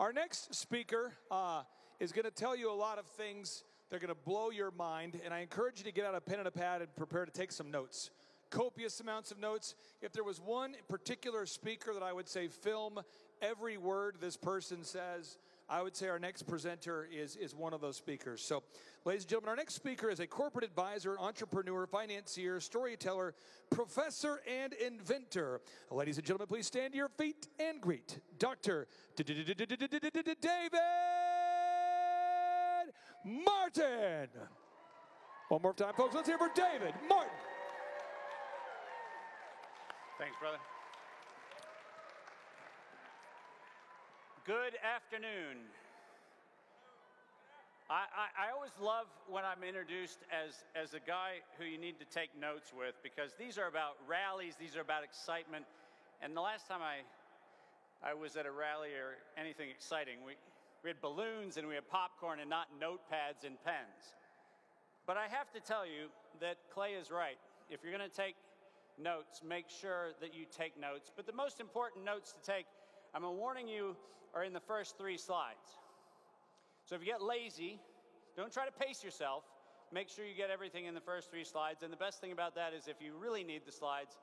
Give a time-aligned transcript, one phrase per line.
[0.00, 1.64] Our next speaker uh,
[1.98, 3.64] is going to tell you a lot of things.
[3.90, 6.38] They're going to blow your mind, and I encourage you to get out a pen
[6.38, 8.08] and a pad and prepare to take some notes.
[8.48, 9.74] Copious amounts of notes.
[10.00, 13.00] If there was one particular speaker that I would say film
[13.42, 15.36] every word this person says,
[15.70, 18.42] I would say our next presenter is, is one of those speakers.
[18.42, 18.64] So,
[19.04, 23.34] ladies and gentlemen, our next speaker is a corporate advisor, entrepreneur, financier, storyteller,
[23.70, 25.60] professor, and inventor.
[25.92, 28.88] Ladies and gentlemen, please stand to your feet and greet Dr.
[29.16, 29.28] David
[33.24, 34.28] Martin.
[35.50, 36.16] One more time, folks.
[36.16, 37.30] Let's hear for David Martin.
[40.18, 40.58] Thanks, brother.
[44.50, 45.62] Good afternoon.
[47.86, 52.02] I, I, I, always love when I'm introduced as, as a guy who you need
[52.02, 55.70] to take notes with because these are about rallies, these are about excitement.
[56.18, 57.06] And the last time I,
[58.02, 60.34] I was at a rally or anything exciting, we,
[60.82, 64.18] we had balloons and we had popcorn and not notepads and pens.
[65.06, 66.10] But I have to tell you
[66.42, 67.38] that Clay is right.
[67.70, 68.34] If you're going to take
[68.98, 71.12] notes, make sure that you take notes.
[71.14, 72.66] But the most important notes to take
[73.14, 73.96] I'm warning you,
[74.34, 75.78] are in the first three slides.
[76.84, 77.80] So if you get lazy,
[78.36, 79.44] don't try to pace yourself.
[79.92, 81.82] Make sure you get everything in the first three slides.
[81.82, 84.16] And the best thing about that is if you really need the slides,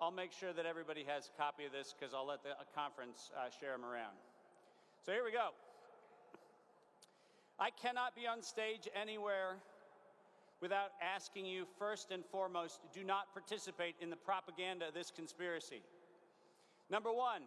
[0.00, 3.30] I'll make sure that everybody has a copy of this because I'll let the conference
[3.36, 4.16] uh, share them around.
[5.04, 5.50] So here we go.
[7.58, 9.56] I cannot be on stage anywhere
[10.62, 15.82] without asking you first and foremost do not participate in the propaganda of this conspiracy.
[16.88, 17.42] Number one,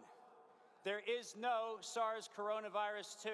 [0.84, 3.30] there is no SARS coronavirus 2.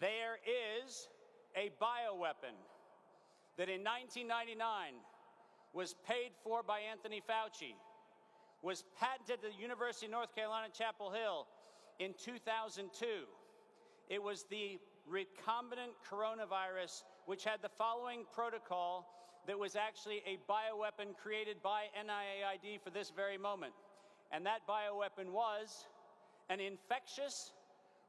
[0.00, 0.36] There
[0.84, 1.08] is
[1.56, 2.56] a bioweapon
[3.56, 4.94] that in 1999
[5.72, 7.74] was paid for by Anthony Fauci,
[8.60, 11.46] was patented at the University of North Carolina, Chapel Hill
[11.98, 13.06] in 2002.
[14.10, 14.78] It was the
[15.10, 22.80] recombinant coronavirus, which had the following protocol that was actually a bioweapon created by NIAID
[22.82, 23.72] for this very moment.
[24.30, 25.86] And that bioweapon was
[26.48, 27.52] an infectious,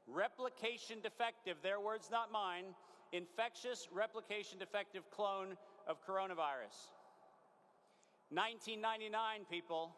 [0.07, 2.65] replication defective, their words, not mine,
[3.11, 5.57] infectious, replication defective clone
[5.87, 6.91] of coronavirus.
[8.29, 9.91] 1999, people,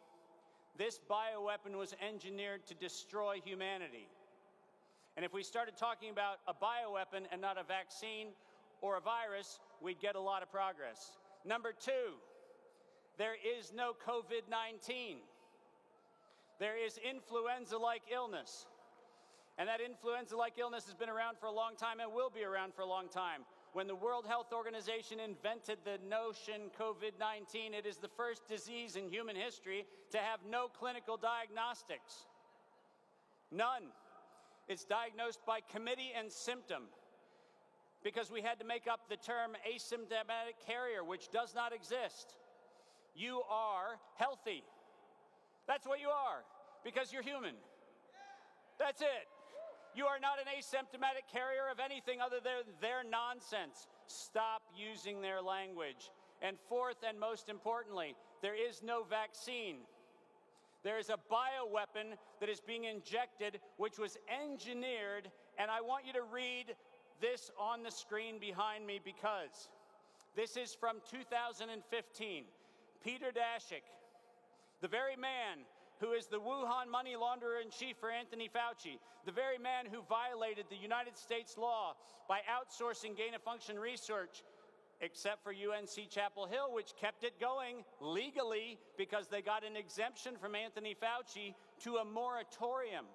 [0.78, 4.08] this bioweapon was engineered to destroy humanity.
[5.16, 8.28] And if we started talking about a bioweapon and not a vaccine
[8.82, 11.18] or a virus, we'd get a lot of progress.
[11.46, 12.18] Number two,
[13.18, 15.18] there is no COVID 19.
[16.60, 18.66] There is influenza like illness.
[19.58, 22.44] And that influenza like illness has been around for a long time and will be
[22.44, 23.46] around for a long time.
[23.72, 28.96] When the World Health Organization invented the notion COVID 19, it is the first disease
[28.96, 32.26] in human history to have no clinical diagnostics.
[33.52, 33.92] None.
[34.68, 36.84] It's diagnosed by committee and symptom
[38.06, 42.36] because we had to make up the term asymptomatic carrier, which does not exist.
[43.16, 44.64] You are healthy.
[45.68, 46.46] That's what you are
[46.84, 47.56] because you're human.
[48.78, 49.26] That's it.
[49.96, 53.88] You are not an asymptomatic carrier of anything other than their nonsense.
[54.06, 56.12] Stop using their language.
[56.44, 59.78] And fourth, and most importantly, there is no vaccine.
[60.84, 66.14] There is a bioweapon that is being injected, which was engineered, and I want you
[66.14, 66.76] to read
[67.22, 69.70] this on the screen behind me because
[70.36, 72.44] this is from 2015.
[73.04, 73.84] Peter Daszak,
[74.82, 75.66] the very man
[76.00, 80.02] who is the Wuhan money launderer in chief for Anthony Fauci, the very man who
[80.10, 81.94] violated the United States law
[82.28, 84.44] by outsourcing gain of function research
[85.02, 90.36] except for UNC Chapel Hill, which kept it going legally because they got an exemption
[90.40, 91.54] from Anthony Fauci
[91.84, 93.06] to a moratorium.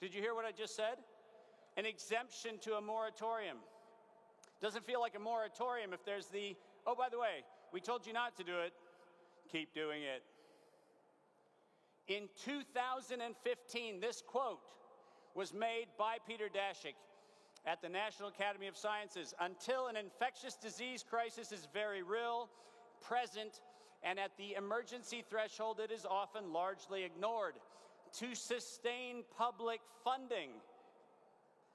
[0.00, 0.96] Did you hear what I just said?
[1.80, 3.56] An exemption to a moratorium.
[4.60, 6.54] Doesn't feel like a moratorium if there's the,
[6.86, 7.42] oh, by the way,
[7.72, 8.74] we told you not to do it,
[9.50, 10.22] keep doing it.
[12.06, 14.58] In 2015, this quote
[15.34, 16.96] was made by Peter Daszak
[17.64, 22.50] at the National Academy of Sciences until an infectious disease crisis is very real,
[23.00, 23.62] present,
[24.02, 27.54] and at the emergency threshold, it is often largely ignored.
[28.18, 30.50] To sustain public funding.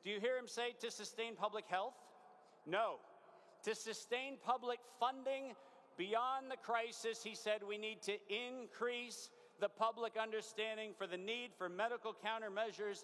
[0.06, 1.96] Do you hear him say to sustain public health?
[2.68, 2.98] No.
[3.64, 5.56] To sustain public funding
[5.98, 11.50] beyond the crisis, he said we need to increase the public understanding for the need
[11.58, 13.04] for medical countermeasures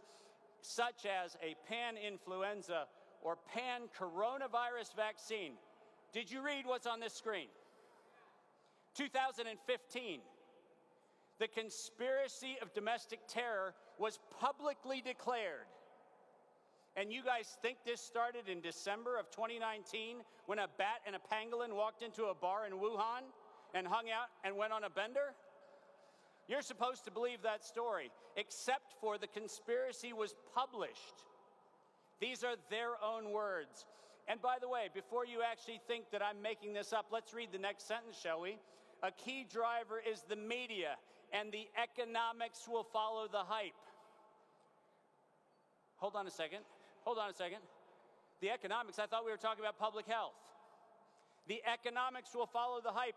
[0.61, 2.85] such as a pan influenza
[3.23, 5.53] or pan coronavirus vaccine.
[6.13, 7.47] Did you read what's on this screen?
[8.95, 10.19] 2015.
[11.39, 15.65] the conspiracy of domestic terror was publicly declared.
[16.97, 21.19] And you guys think this started in December of 2019 when a bat and a
[21.19, 23.23] pangolin walked into a bar in Wuhan
[23.73, 25.33] and hung out and went on a bender?
[26.47, 31.23] You're supposed to believe that story, except for the conspiracy was published.
[32.19, 33.85] These are their own words.
[34.27, 37.49] And by the way, before you actually think that I'm making this up, let's read
[37.53, 38.57] the next sentence, shall we?
[39.01, 40.97] A key driver is the media,
[41.31, 43.71] and the economics will follow the hype.
[45.95, 46.61] Hold on a second.
[47.01, 47.59] Hold on a second.
[48.41, 50.33] The economics, I thought we were talking about public health.
[51.47, 53.15] The economics will follow the hype.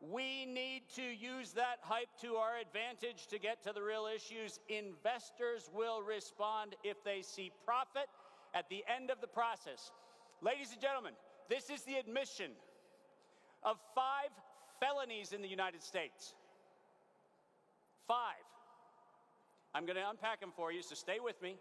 [0.00, 4.60] We need to use that hype to our advantage to get to the real issues.
[4.68, 8.08] Investors will respond if they see profit
[8.54, 9.90] at the end of the process.
[10.42, 11.12] Ladies and gentlemen,
[11.48, 12.50] this is the admission
[13.62, 14.30] of five
[14.80, 16.34] felonies in the United States.
[18.06, 18.44] Five.
[19.74, 21.56] I'm going to unpack them for you, so stay with me.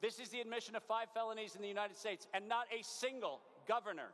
[0.00, 3.40] This is the admission of five felonies in the United States, and not a single
[3.68, 4.08] governor,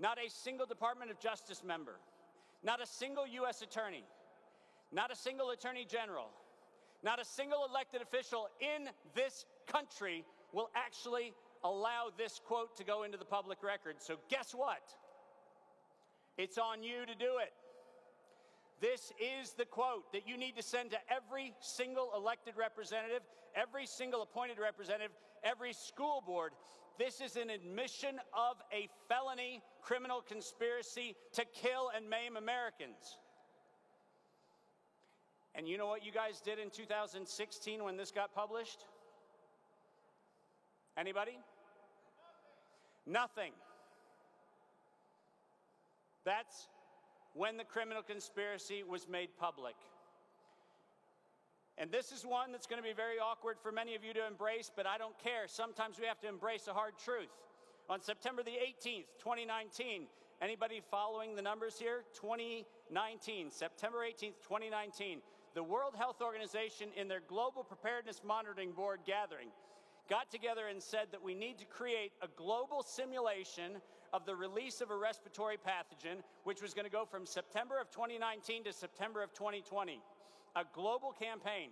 [0.00, 1.96] not a single Department of Justice member,
[2.62, 3.60] not a single U.S.
[3.60, 4.04] attorney,
[4.90, 6.30] not a single attorney general,
[7.02, 13.02] not a single elected official in this country will actually allow this quote to go
[13.02, 13.96] into the public record.
[13.98, 14.82] So, guess what?
[16.38, 17.52] It's on you to do it.
[18.80, 23.22] This is the quote that you need to send to every single elected representative,
[23.54, 25.10] every single appointed representative,
[25.42, 26.52] every school board.
[26.96, 33.18] This is an admission of a felony criminal conspiracy to kill and maim Americans.
[35.54, 38.84] And you know what you guys did in 2016 when this got published?
[40.96, 41.38] Anybody?
[43.06, 43.52] Nothing.
[46.24, 46.68] That's
[47.38, 49.76] when the criminal conspiracy was made public.
[51.78, 54.26] And this is one that's going to be very awkward for many of you to
[54.26, 55.46] embrace, but I don't care.
[55.46, 57.30] Sometimes we have to embrace a hard truth.
[57.88, 60.08] On September the 18th, 2019,
[60.42, 62.02] anybody following the numbers here?
[62.20, 65.20] 2019, September 18th, 2019,
[65.54, 69.50] the World Health Organization in their Global Preparedness Monitoring Board gathering
[70.10, 73.80] got together and said that we need to create a global simulation
[74.12, 77.90] of the release of a respiratory pathogen, which was going to go from September of
[77.90, 80.00] 2019 to September of 2020.
[80.56, 81.70] A global campaign.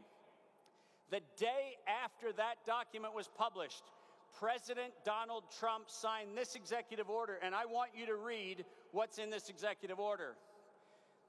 [1.11, 3.85] The day after that document was published,
[4.39, 9.31] President Donald Trump signed this executive order, and I want you to read what's in
[9.31, 10.35] this executive order.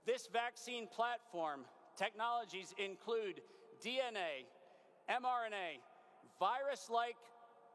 [0.06, 1.62] This vaccine platform
[1.96, 3.42] technologies include
[3.84, 4.46] DNA,
[5.10, 5.80] mRNA,
[6.40, 7.16] virus like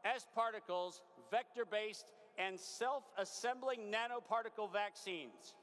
[0.05, 1.01] S particles,
[1.31, 2.05] vector based,
[2.37, 5.55] and self assembling nanoparticle vaccines.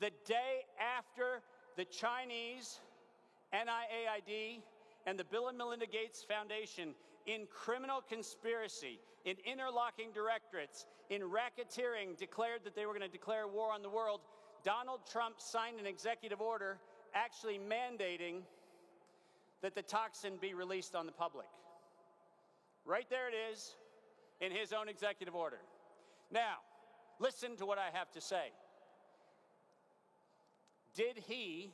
[0.00, 1.42] The day after
[1.76, 2.80] the Chinese
[3.52, 4.62] NIAID
[5.06, 6.94] and the Bill and Melinda Gates Foundation
[7.26, 13.46] in criminal conspiracy, in interlocking directorates, in racketeering declared that they were going to declare
[13.48, 14.20] war on the world,
[14.64, 16.78] Donald Trump signed an executive order
[17.14, 18.40] actually mandating
[19.62, 21.46] that the toxin be released on the public.
[22.84, 23.76] Right there it is
[24.40, 25.58] in his own executive order.
[26.30, 26.56] Now,
[27.18, 28.52] listen to what I have to say.
[30.94, 31.70] Did he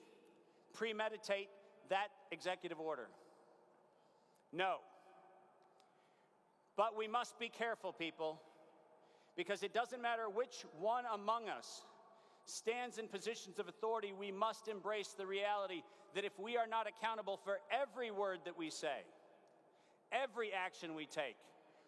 [0.73, 1.49] premeditate
[1.89, 3.09] that executive order?
[4.53, 4.77] No.
[6.77, 8.41] But we must be careful, people,
[9.37, 11.83] because it doesn't matter which one among us
[12.45, 15.83] stands in positions of authority, we must embrace the reality
[16.15, 19.05] that if we are not accountable for every word that we say,
[20.11, 21.37] every action we take,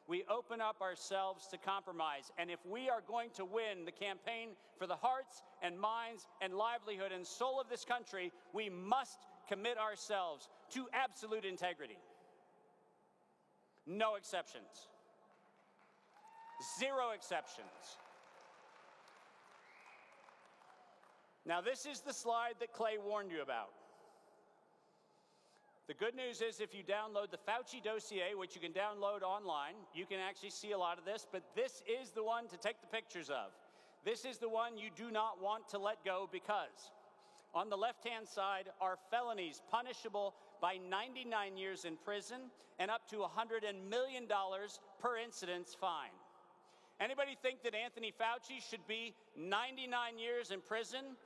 [0.08, 2.30] we open up ourselves to compromise.
[2.38, 6.54] And if we are going to win the campaign for the hearts and minds and
[6.54, 11.98] livelihood and soul of this country, we must commit ourselves to absolute integrity.
[13.86, 14.88] No exceptions.
[16.78, 17.68] Zero exceptions.
[21.44, 23.70] Now, this is the slide that Clay warned you about.
[25.88, 29.74] The good news is if you download the Fauci dossier, which you can download online,
[29.92, 32.80] you can actually see a lot of this, but this is the one to take
[32.80, 33.50] the pictures of.
[34.04, 36.92] This is the one you do not want to let go because
[37.52, 43.08] on the left hand side are felonies punishable by 99 years in prison and up
[43.10, 44.26] to $100 million
[45.00, 46.14] per incidence fine.
[47.00, 51.16] Anybody think that Anthony Fauci should be 99 years in prison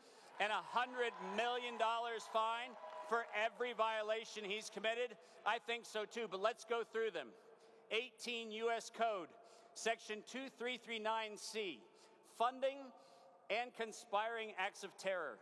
[0.41, 1.75] and $100 million
[2.33, 2.73] fine?
[3.09, 5.17] For every violation he's committed?
[5.47, 7.29] I think so too, but let's go through them.
[7.91, 8.91] 18 U.S.
[8.97, 9.29] Code,
[9.75, 11.79] Section 2339C,
[12.37, 12.79] funding
[13.51, 15.39] and conspiring acts of terror.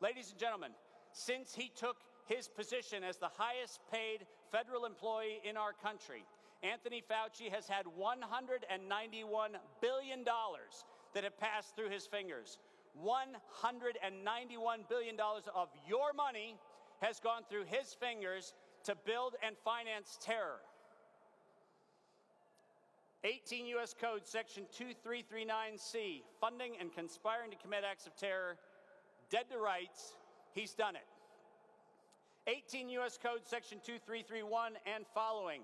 [0.00, 0.72] Ladies and gentlemen,
[1.12, 6.24] since he took his position as the highest paid federal employee in our country,
[6.62, 8.60] Anthony Fauci has had $191
[9.80, 10.24] billion
[11.14, 12.58] that have passed through his fingers.
[12.98, 15.16] $191 billion
[15.54, 16.56] of your money
[17.00, 18.54] has gone through his fingers
[18.84, 20.60] to build and finance terror.
[23.24, 23.94] 18 U.S.
[24.00, 28.56] Code, Section 2339C, funding and conspiring to commit acts of terror,
[29.30, 30.16] dead to rights,
[30.54, 31.06] he's done it.
[32.46, 33.18] 18 U.S.
[33.22, 35.60] Code, Section 2331 and following,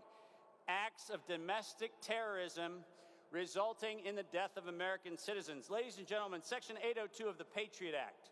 [0.68, 2.84] acts of domestic terrorism
[3.32, 5.70] resulting in the death of American citizens.
[5.70, 8.30] Ladies and gentlemen, Section 802 of the Patriot Act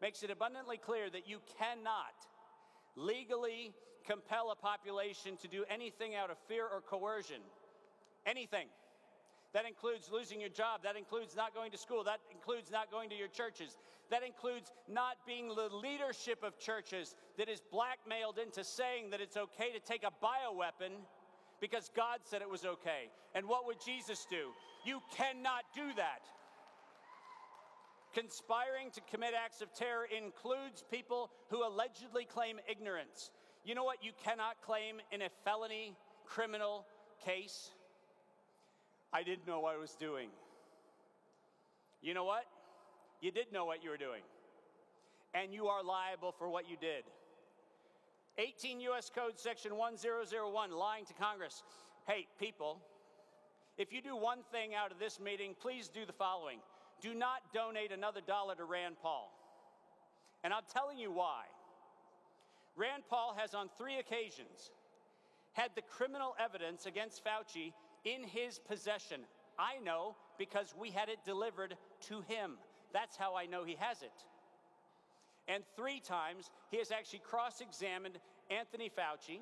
[0.00, 2.14] makes it abundantly clear that you cannot
[3.00, 3.72] legally
[4.06, 7.40] compel a population to do anything out of fear or coercion.
[8.26, 8.66] Anything.
[9.52, 10.82] That includes losing your job.
[10.84, 12.04] That includes not going to school.
[12.04, 13.78] That includes not going to your churches.
[14.10, 19.36] That includes not being the leadership of churches that is blackmailed into saying that it's
[19.36, 20.92] okay to take a bioweapon
[21.60, 23.10] because God said it was okay.
[23.34, 24.50] And what would Jesus do?
[24.84, 26.22] You cannot do that.
[28.12, 33.30] Conspiring to commit acts of terror includes people who allegedly claim ignorance.
[33.64, 35.94] You know what you cannot claim in a felony
[36.26, 36.86] criminal
[37.24, 37.70] case?
[39.12, 40.28] I didn't know what I was doing.
[42.02, 42.46] You know what?
[43.20, 44.22] You did know what you were doing.
[45.34, 47.04] And you are liable for what you did.
[48.38, 49.10] 18 U.S.
[49.14, 51.62] Code Section 1001, lying to Congress.
[52.06, 52.80] Hey, people,
[53.76, 56.58] if you do one thing out of this meeting, please do the following
[57.00, 59.32] do not donate another dollar to Rand Paul.
[60.44, 61.44] And I'm telling you why.
[62.76, 64.70] Rand Paul has on three occasions
[65.52, 67.72] had the criminal evidence against Fauci
[68.04, 69.20] in his possession.
[69.58, 71.76] I know because we had it delivered
[72.08, 72.52] to him.
[72.92, 74.24] That's how I know he has it.
[75.48, 78.18] And three times he has actually cross examined
[78.50, 79.40] Anthony Fauci.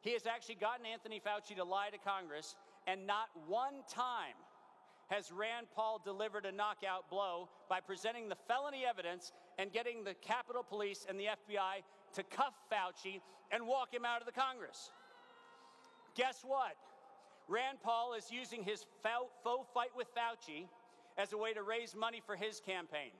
[0.00, 4.36] He has actually gotten Anthony Fauci to lie to Congress, and not one time
[5.08, 10.14] has Rand Paul delivered a knockout blow by presenting the felony evidence and getting the
[10.14, 11.82] Capitol Police and the FBI
[12.14, 13.20] to cuff Fauci
[13.50, 14.90] and walk him out of the Congress.
[16.14, 16.76] Guess what?
[17.48, 20.66] Rand Paul is using his faux fight with Fauci
[21.18, 23.10] as a way to raise money for his campaign.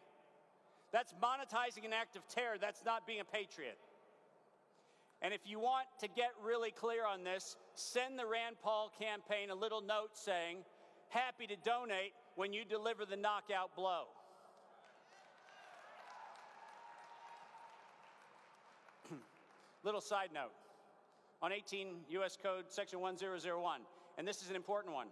[0.92, 2.56] That's monetizing an act of terror.
[2.60, 3.78] That's not being a patriot.
[5.22, 9.50] And if you want to get really clear on this, send the Rand Paul campaign
[9.50, 10.58] a little note saying,
[11.08, 14.04] happy to donate when you deliver the knockout blow.
[19.84, 20.52] little side note
[21.42, 22.38] on 18 U.S.
[22.40, 23.80] Code Section 1001,
[24.18, 25.08] and this is an important one.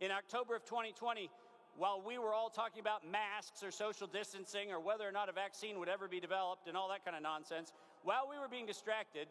[0.00, 1.30] In October of 2020,
[1.76, 5.32] while we were all talking about masks or social distancing or whether or not a
[5.32, 8.66] vaccine would ever be developed and all that kind of nonsense, while we were being
[8.66, 9.28] distracted,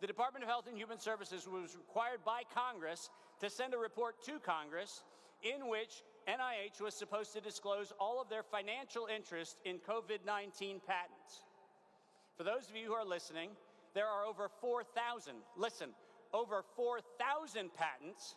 [0.00, 4.22] the Department of Health and Human Services was required by Congress to send a report
[4.26, 5.02] to Congress
[5.42, 10.80] in which NIH was supposed to disclose all of their financial interest in COVID 19
[10.86, 11.44] patents.
[12.36, 13.50] For those of you who are listening,
[13.94, 15.90] there are over 4,000, listen,
[16.32, 18.36] over 4,000 patents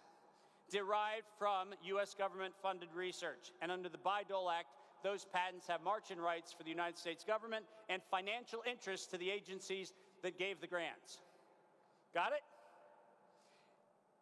[0.72, 2.16] derived from U.S.
[2.18, 3.52] government funded research.
[3.62, 4.68] And under the Bayh-Dole Act,
[5.04, 9.30] those patents have march-in rights for the United States government and financial interest to the
[9.30, 9.94] agencies
[10.24, 11.20] that gave the grants.
[12.14, 12.42] Got it?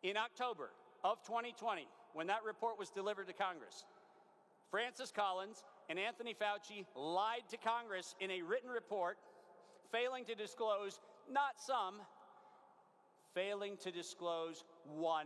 [0.03, 0.71] In October
[1.03, 3.85] of 2020, when that report was delivered to Congress,
[4.71, 9.17] Francis Collins and Anthony Fauci lied to Congress in a written report,
[9.91, 11.95] failing to disclose not some,
[13.35, 14.63] failing to disclose
[14.99, 15.19] 100%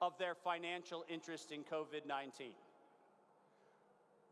[0.00, 2.48] of their financial interest in COVID 19.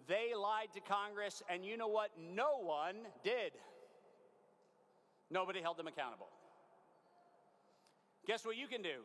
[0.09, 2.11] They lied to Congress, and you know what?
[2.19, 3.53] No one did.
[5.31, 6.27] Nobody held them accountable.
[8.27, 9.03] Guess what you can do?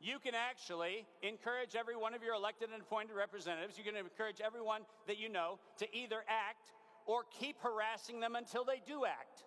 [0.00, 4.40] You can actually encourage every one of your elected and appointed representatives, you can encourage
[4.40, 6.72] everyone that you know to either act
[7.06, 9.44] or keep harassing them until they do act.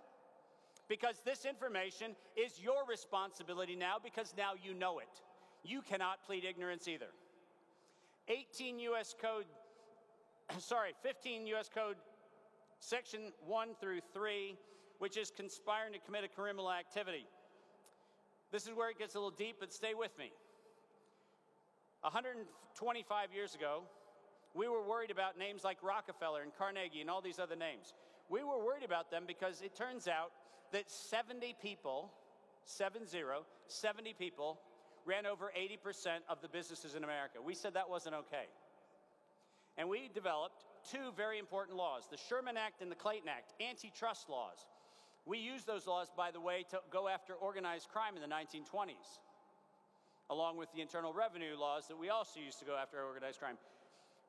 [0.90, 5.22] Because this information is your responsibility now because now you know it.
[5.64, 7.14] You cannot plead ignorance either.
[8.28, 9.16] 18 U.S.
[9.22, 9.46] Code,
[10.60, 11.70] sorry, 15 U.S.
[11.74, 11.96] Code,
[12.80, 14.58] Section 1 through 3
[15.02, 17.26] which is conspiring to commit a criminal activity.
[18.52, 20.32] This is where it gets a little deep, but stay with me.
[22.02, 23.84] 125 years ago,
[24.54, 27.94] we were worried about names like Rockefeller and Carnegie and all these other names.
[28.30, 30.32] We were worried about them because it turns out
[30.72, 32.12] that 70 people,
[32.66, 33.08] 70,
[33.68, 34.60] 70 people
[35.06, 37.40] ran over 80% of the businesses in America.
[37.44, 38.48] We said that wasn't okay.
[39.78, 44.30] And we developed two very important laws the Sherman Act and the Clayton Act, antitrust
[44.30, 44.66] laws.
[45.26, 49.20] We used those laws, by the way, to go after organized crime in the 1920s,
[50.30, 53.58] along with the internal revenue laws that we also used to go after organized crime.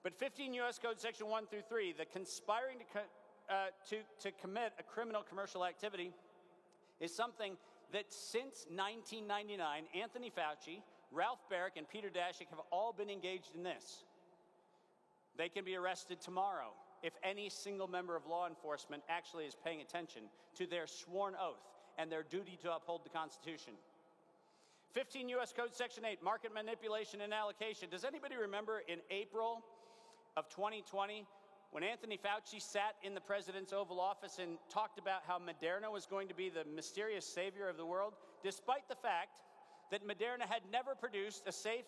[0.02, 0.78] But 15 U.S.
[0.78, 2.98] Code Section 1 through 3, the conspiring to,
[3.54, 6.12] uh, to, to commit a criminal commercial activity
[7.00, 7.56] is something
[7.92, 13.62] that since 1999, Anthony Fauci, Ralph Baric, and Peter Daszak have all been engaged in
[13.62, 14.04] this.
[15.38, 16.72] They can be arrested tomorrow
[17.02, 20.22] if any single member of law enforcement actually is paying attention
[20.56, 21.62] to their sworn oath
[21.98, 23.74] and their duty to uphold the Constitution.
[24.92, 25.52] 15 U.S.
[25.56, 27.88] Code Section 8, market manipulation and allocation.
[27.90, 29.64] Does anybody remember in April
[30.36, 31.26] of 2020
[31.70, 36.04] when Anthony Fauci sat in the president's Oval Office and talked about how Moderna was
[36.04, 39.40] going to be the mysterious savior of the world, despite the fact
[39.90, 41.84] that Moderna had never produced a safe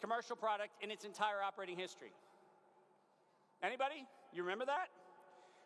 [0.00, 2.10] commercial product in its entire operating history?
[3.62, 4.06] Anybody?
[4.32, 4.88] You remember that?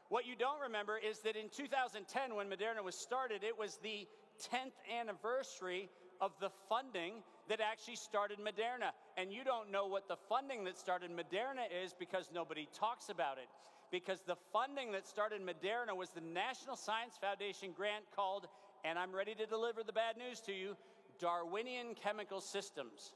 [0.08, 4.06] What you don't remember is that in 2010, when Moderna was started, it was the
[4.52, 5.88] 10th anniversary
[6.20, 8.92] of the funding that actually started Moderna.
[9.16, 13.38] And you don't know what the funding that started Moderna is because nobody talks about
[13.38, 13.48] it.
[13.90, 18.46] Because the funding that started Moderna was the National Science Foundation grant called,
[18.84, 20.76] and I'm ready to deliver the bad news to you,
[21.18, 23.12] Darwinian Chemical Systems.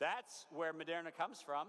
[0.00, 1.68] That's where Moderna comes from.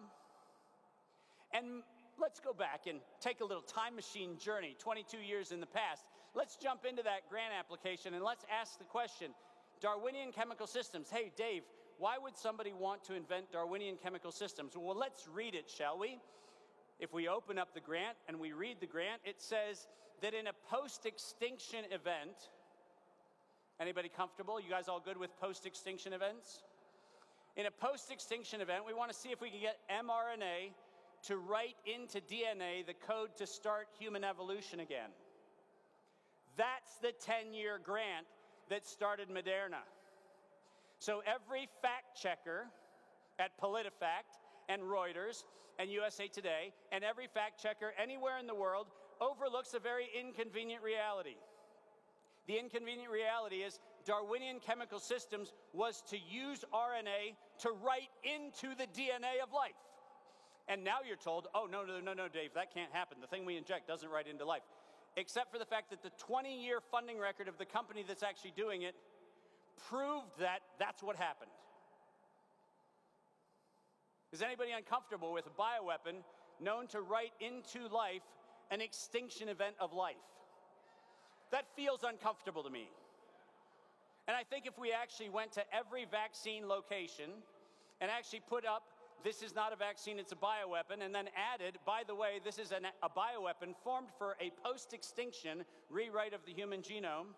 [1.53, 1.83] And
[2.19, 6.03] let's go back and take a little time machine journey 22 years in the past.
[6.35, 9.31] Let's jump into that grant application and let's ask the question
[9.81, 11.09] Darwinian chemical systems.
[11.11, 11.63] Hey, Dave,
[11.99, 14.73] why would somebody want to invent Darwinian chemical systems?
[14.75, 16.19] Well, let's read it, shall we?
[16.99, 19.87] If we open up the grant and we read the grant, it says
[20.21, 22.49] that in a post extinction event,
[23.79, 24.59] anybody comfortable?
[24.59, 26.63] You guys all good with post extinction events?
[27.55, 30.71] In a post extinction event, we want to see if we can get mRNA
[31.27, 35.09] to write into DNA the code to start human evolution again.
[36.57, 38.27] That's the 10 year grant
[38.69, 39.83] that started Moderna.
[40.99, 42.67] So every fact checker
[43.39, 45.43] at PolitiFact and Reuters
[45.79, 48.87] and USA Today and every fact checker anywhere in the world
[49.19, 51.35] overlooks a very inconvenient reality.
[52.47, 58.87] The inconvenient reality is Darwinian chemical systems was to use RNA to write into the
[58.87, 59.71] DNA of life.
[60.67, 63.17] And now you're told, oh, no, no, no, no, Dave, that can't happen.
[63.19, 64.63] The thing we inject doesn't write into life.
[65.17, 68.53] Except for the fact that the 20 year funding record of the company that's actually
[68.55, 68.95] doing it
[69.89, 71.51] proved that that's what happened.
[74.31, 76.23] Is anybody uncomfortable with a bioweapon
[76.59, 78.23] known to write into life
[78.71, 80.15] an extinction event of life?
[81.51, 82.89] That feels uncomfortable to me.
[84.27, 87.29] And I think if we actually went to every vaccine location
[88.01, 88.83] and actually put up
[89.23, 92.57] this is not a vaccine, it's a bioweapon, and then added, by the way, this
[92.57, 97.33] is an, a bioweapon formed for a post extinction rewrite of the human genome,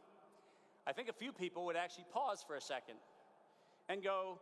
[0.87, 2.95] I think a few people would actually pause for a second
[3.89, 4.39] and go,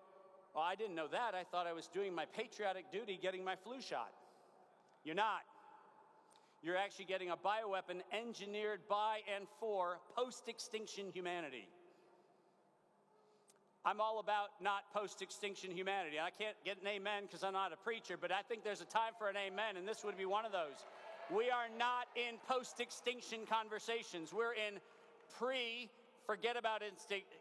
[0.53, 1.33] Well, I didn't know that.
[1.35, 4.11] I thought I was doing my patriotic duty getting my flu shot.
[5.03, 5.41] You're not.
[6.61, 11.67] You're actually getting a bioweapon engineered by and for post extinction humanity.
[13.85, 16.15] I'm all about not post extinction humanity.
[16.17, 18.85] I can't get an amen because I'm not a preacher, but I think there's a
[18.85, 20.85] time for an amen, and this would be one of those.
[21.29, 24.31] We are not in post extinction conversations.
[24.33, 24.79] We're in
[25.37, 25.89] pre,
[26.25, 26.81] forget about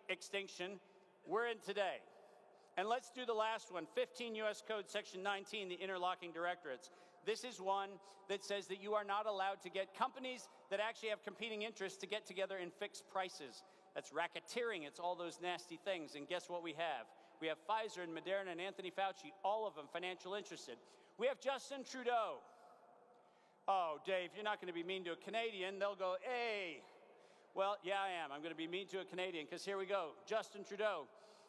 [0.09, 0.81] extinction.
[1.29, 2.03] We're in today.
[2.77, 4.63] And let's do the last one 15 U.S.
[4.67, 6.91] Code, Section 19, the interlocking directorates.
[7.25, 7.91] This is one
[8.29, 11.99] that says that you are not allowed to get companies that actually have competing interests
[11.99, 13.63] to get together and fix prices.
[13.95, 14.87] That's racketeering.
[14.87, 16.15] It's all those nasty things.
[16.15, 17.07] And guess what we have?
[17.41, 20.77] We have Pfizer and Moderna and Anthony Fauci, all of them financial interested.
[21.19, 22.39] We have Justin Trudeau.
[23.69, 25.79] Oh, Dave, you're not going to be mean to a Canadian.
[25.79, 26.83] They'll go, hey.
[27.55, 28.33] Well, yeah, I am.
[28.33, 30.11] I'm going to be mean to a Canadian because here we go.
[30.27, 31.05] Justin Trudeau,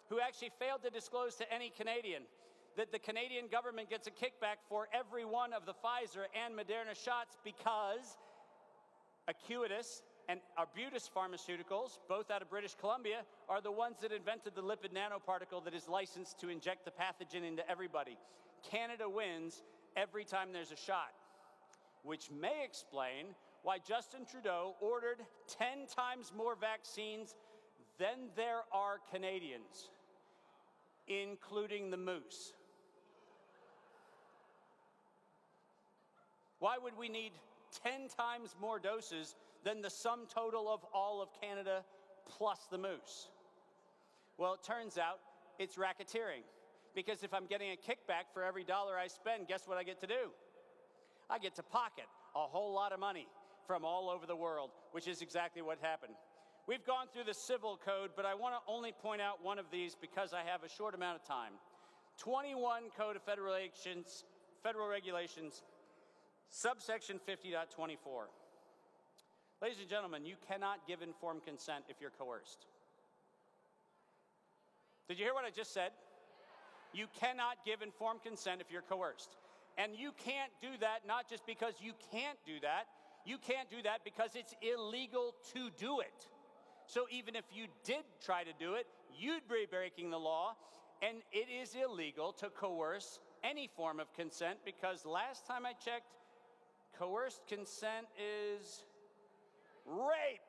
[0.09, 2.23] who actually failed to disclose to any Canadian
[2.75, 6.95] that the Canadian government gets a kickback for every one of the Pfizer and Moderna
[6.95, 8.17] shots because
[9.29, 14.61] Acuitas and Arbutus Pharmaceuticals, both out of British Columbia, are the ones that invented the
[14.61, 18.17] lipid nanoparticle that is licensed to inject the pathogen into everybody.
[18.69, 19.63] Canada wins
[19.97, 21.11] every time there's a shot,
[22.03, 23.27] which may explain
[23.63, 27.35] why Justin Trudeau ordered 10 times more vaccines
[27.97, 29.89] than there are Canadians,
[31.07, 32.53] including the moose.
[36.59, 37.33] Why would we need
[37.83, 41.83] 10 times more doses than the sum total of all of Canada
[42.27, 43.29] plus the moose?
[44.37, 45.19] Well, it turns out
[45.59, 46.43] it's racketeering.
[46.95, 49.99] Because if I'm getting a kickback for every dollar I spend, guess what I get
[50.01, 50.29] to do?
[51.29, 53.27] I get to pocket a whole lot of money
[53.65, 56.13] from all over the world, which is exactly what happened.
[56.67, 59.65] We've gone through the civil code, but I want to only point out one of
[59.71, 61.53] these because I have a short amount of time.
[62.19, 64.23] 21 Code of Federal Regulations,
[64.61, 65.63] Federal Regulations,
[66.49, 67.97] subsection 50.24.
[69.63, 72.65] Ladies and gentlemen, you cannot give informed consent if you're coerced.
[75.07, 75.91] Did you hear what I just said?
[76.91, 79.37] You cannot give informed consent if you're coerced.
[79.77, 82.87] And you can't do that not just because you can't do that,
[83.25, 86.27] you can't do that because it's illegal to do it.
[86.85, 88.85] So even if you did try to do it,
[89.17, 90.57] you'd be breaking the law,
[91.01, 96.17] and it is illegal to coerce any form of consent because last time I checked,
[96.99, 98.83] coerced consent is
[99.85, 100.39] rape.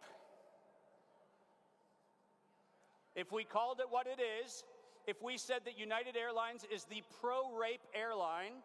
[3.16, 4.64] If we called it what it is,
[5.06, 8.62] if we said that United Airlines is the pro rape airline,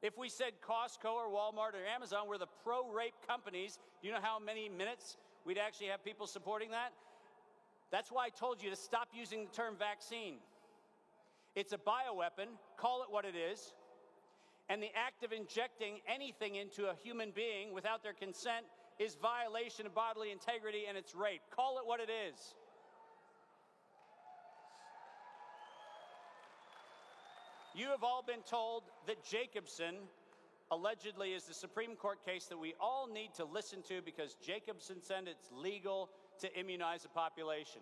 [0.00, 4.14] if we said Costco or Walmart or Amazon were the pro rape companies, do you
[4.14, 6.92] know how many minutes we'd actually have people supporting that?
[7.90, 10.36] That's why I told you to stop using the term vaccine.
[11.54, 13.74] It's a bioweapon, call it what it is.
[14.68, 18.64] And the act of injecting anything into a human being without their consent
[19.02, 21.42] is violation of bodily integrity and it's rape.
[21.54, 22.54] Call it what it is.
[27.74, 29.96] You have all been told that Jacobson
[30.70, 34.96] allegedly is the Supreme Court case that we all need to listen to because Jacobson
[35.00, 36.10] said it's legal
[36.40, 37.80] to immunize the population.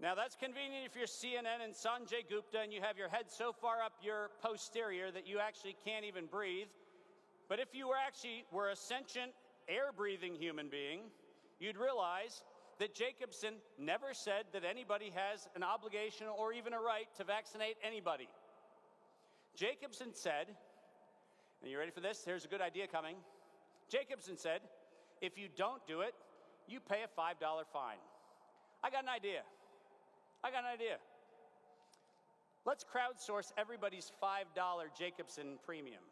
[0.00, 3.52] Now, that's convenient if you're CNN and Sanjay Gupta and you have your head so
[3.52, 6.68] far up your posterior that you actually can't even breathe.
[7.48, 9.32] But if you were actually were a sentient,
[9.70, 11.00] air-breathing human being,
[11.58, 12.42] you'd realize
[12.78, 17.76] that Jacobson never said that anybody has an obligation or even a right to vaccinate
[17.86, 18.28] anybody.
[19.54, 20.46] Jacobson said,
[21.62, 22.22] and you ready for this?
[22.24, 23.16] Here's a good idea coming.
[23.90, 24.60] Jacobson said,
[25.20, 26.14] if you don't do it,
[26.66, 27.34] you pay a $5
[27.72, 27.98] fine.
[28.82, 29.42] I got an idea.
[30.42, 30.96] I got an idea.
[32.64, 34.44] Let's crowdsource everybody's $5
[34.98, 36.02] Jacobson premium.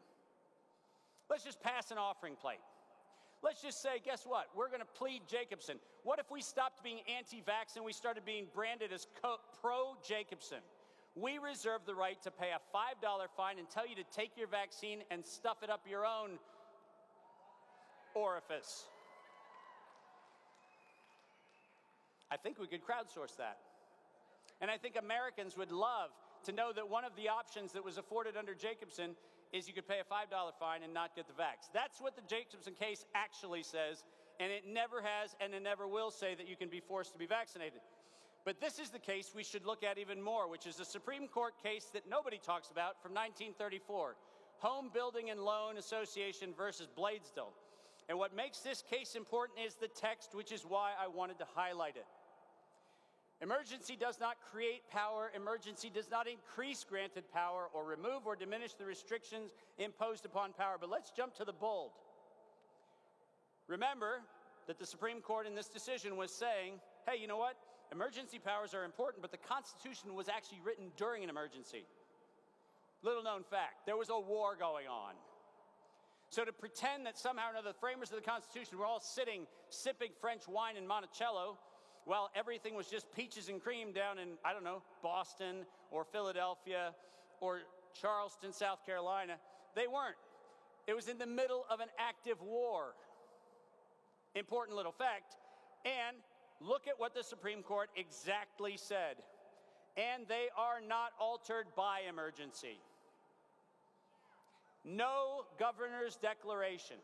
[1.31, 2.61] Let's just pass an offering plate.
[3.43, 4.47] Let's just say, guess what?
[4.57, 5.79] We're going to plead Jacobson.
[6.03, 9.07] What if we stopped being anti vax and we started being branded as
[9.61, 10.59] pro Jacobson?
[11.21, 14.47] we reserve the right to pay a $5 fine and tell you to take your
[14.47, 16.39] vaccine and stuff it up your own
[18.15, 18.85] orifice.
[22.31, 23.59] I think we could crowdsource that.
[24.61, 26.11] And I think Americans would love
[26.45, 29.17] to know that one of the options that was afforded under Jacobson
[29.53, 31.71] is you could pay a $5 fine and not get the vax.
[31.73, 34.05] That's what the Jacobson case actually says,
[34.41, 37.19] and it never has and it never will say that you can be forced to
[37.19, 37.81] be vaccinated.
[38.45, 41.29] But this is the case we should look at even more, which is the Supreme
[41.29, 44.17] Court case that nobody talks about from 1934
[44.61, 47.53] Home Building and Loan Association versus Blaisdell.
[48.09, 51.47] And what makes this case important is the text, which is why I wanted to
[51.55, 52.07] highlight it.
[53.41, 55.31] Emergency does not create power.
[55.35, 60.77] Emergency does not increase granted power or remove or diminish the restrictions imposed upon power.
[60.81, 61.93] But let's jump to the bold.
[63.69, 64.23] Remember
[64.67, 66.75] that the Supreme Court in this decision was saying,
[67.07, 67.57] hey, you know what?
[67.93, 71.85] emergency powers are important, but the Constitution was actually written during an emergency.
[73.03, 75.15] Little known fact there was a war going on.
[76.31, 79.47] So to pretend that somehow or another the framers of the Constitution were all sitting
[79.71, 81.59] sipping French wine in Monticello
[82.09, 86.95] while everything was just peaches and cream down in, I don't know, Boston or Philadelphia
[87.41, 87.61] or
[88.01, 89.35] Charleston, South Carolina,
[89.77, 90.17] they weren't.
[90.89, 92.95] It was in the middle of an active war.
[94.35, 95.37] Important little fact.
[95.85, 96.17] And
[96.61, 99.17] Look at what the Supreme Court exactly said.
[99.97, 102.81] And they are not altered by emergency.
[104.85, 106.97] No governor's declaration,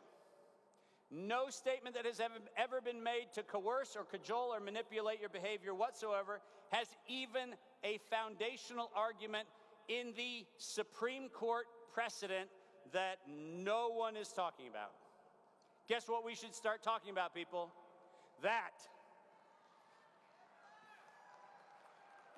[1.14, 5.72] no statement that has ever been made to coerce or cajole or manipulate your behavior
[5.72, 9.46] whatsoever has even a foundational argument
[9.88, 12.48] in the Supreme Court precedent
[12.92, 14.90] that no one is talking about.
[15.88, 17.70] Guess what we should start talking about, people?
[18.42, 18.72] That.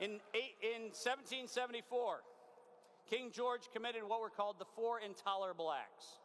[0.01, 2.19] In, in 1774,
[3.09, 6.19] King George committed what were called the Four Intolerable Acts.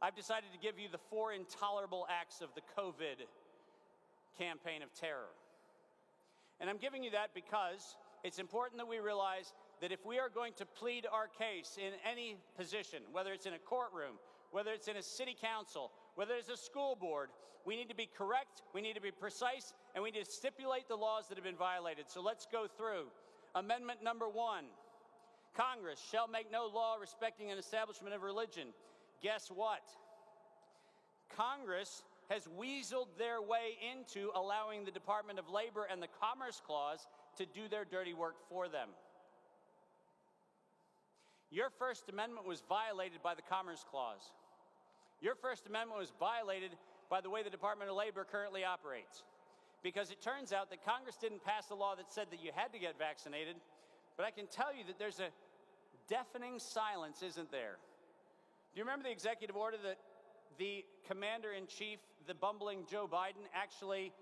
[0.00, 3.26] I've decided to give you the four intolerable acts of the COVID
[4.38, 5.34] campaign of terror.
[6.60, 10.28] And I'm giving you that because it's important that we realize that if we are
[10.28, 14.18] going to plead our case in any position, whether it's in a courtroom,
[14.50, 17.30] whether it's in a city council, whether it's a school board,
[17.64, 20.88] we need to be correct, we need to be precise, and we need to stipulate
[20.88, 22.06] the laws that have been violated.
[22.08, 23.06] So let's go through.
[23.54, 24.64] Amendment number one
[25.56, 28.68] Congress shall make no law respecting an establishment of religion.
[29.22, 29.82] Guess what?
[31.36, 37.06] Congress has weaseled their way into allowing the Department of Labor and the Commerce Clause
[37.36, 38.88] to do their dirty work for them.
[41.50, 44.32] Your First Amendment was violated by the Commerce Clause.
[45.20, 46.72] Your First Amendment was violated
[47.08, 49.24] by the way the Department of Labor currently operates.
[49.82, 52.72] Because it turns out that Congress didn't pass a law that said that you had
[52.72, 53.56] to get vaccinated,
[54.16, 55.30] but I can tell you that there's a
[56.08, 57.78] deafening silence, isn't there?
[58.78, 59.98] Do you remember the executive order that
[60.56, 64.12] the commander in chief, the bumbling Joe Biden, actually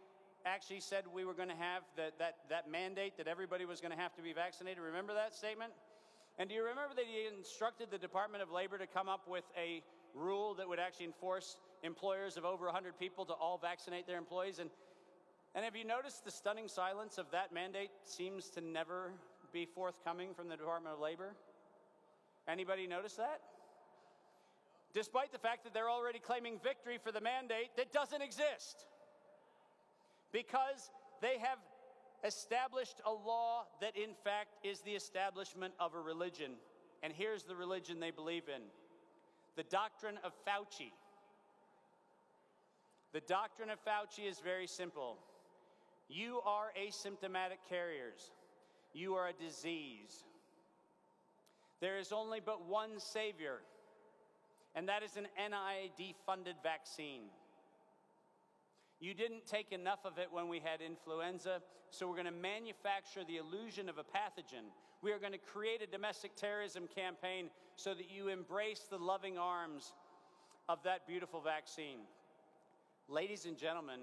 [0.46, 3.90] actually said we were going to have that, that, that mandate that everybody was going
[3.90, 4.82] to have to be vaccinated?
[4.82, 5.74] Remember that statement?
[6.38, 9.44] And do you remember that he instructed the Department of Labor to come up with
[9.58, 9.82] a
[10.14, 14.58] rule that would actually enforce employers of over 100 people to all vaccinate their employees?
[14.58, 14.70] And,
[15.54, 19.12] and have you noticed the stunning silence of that mandate seems to never
[19.52, 21.34] be forthcoming from the Department of Labor?
[22.48, 23.42] Anybody notice that?
[24.96, 28.86] Despite the fact that they're already claiming victory for the mandate that doesn't exist.
[30.32, 31.58] Because they have
[32.24, 36.52] established a law that, in fact, is the establishment of a religion.
[37.02, 38.62] And here's the religion they believe in
[39.54, 40.92] the doctrine of Fauci.
[43.12, 45.18] The doctrine of Fauci is very simple.
[46.08, 48.30] You are asymptomatic carriers.
[48.94, 50.24] You are a disease.
[51.82, 53.60] There is only but one Savior,
[54.76, 57.22] and that is an NIAID funded vaccine.
[59.00, 61.60] You didn't take enough of it when we had influenza,
[61.90, 64.68] so we're going to manufacture the illusion of a pathogen.
[65.02, 69.38] We are going to create a domestic terrorism campaign so that you embrace the loving
[69.38, 69.94] arms
[70.68, 72.00] of that beautiful vaccine.
[73.08, 74.00] Ladies and gentlemen,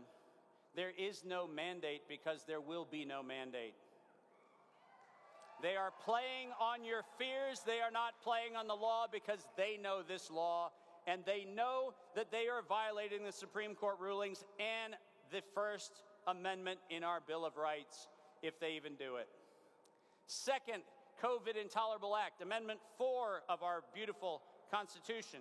[0.75, 3.75] there is no mandate because there will be no mandate.
[5.61, 7.61] They are playing on your fears.
[7.65, 10.71] They are not playing on the law because they know this law
[11.07, 14.95] and they know that they are violating the Supreme Court rulings and
[15.31, 18.07] the First Amendment in our Bill of Rights
[18.41, 19.27] if they even do it.
[20.27, 20.83] Second,
[21.21, 25.39] COVID Intolerable Act, Amendment 4 of our beautiful Constitution.